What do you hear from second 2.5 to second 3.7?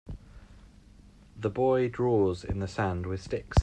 the sand with sticks.